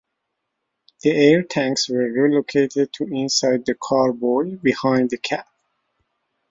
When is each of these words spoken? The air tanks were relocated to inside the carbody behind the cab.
The 1.03 1.11
air 1.11 1.43
tanks 1.43 1.87
were 1.87 1.99
relocated 2.09 2.91
to 2.93 3.03
inside 3.03 3.67
the 3.67 3.75
carbody 3.79 4.55
behind 4.55 5.11
the 5.11 5.17
cab. 5.19 5.45